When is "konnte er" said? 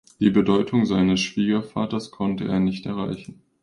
2.09-2.59